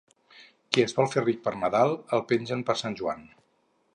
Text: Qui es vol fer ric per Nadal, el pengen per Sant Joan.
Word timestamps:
Qui 0.77 0.83
es 0.85 0.95
vol 0.99 1.09
fer 1.15 1.23
ric 1.25 1.43
per 1.43 1.53
Nadal, 1.65 1.95
el 2.19 2.25
pengen 2.31 2.65
per 2.71 2.79
Sant 2.83 2.99
Joan. 3.03 3.25